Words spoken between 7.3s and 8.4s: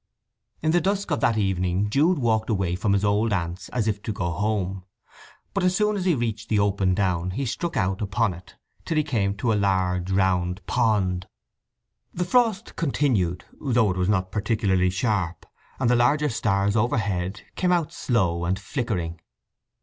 struck out upon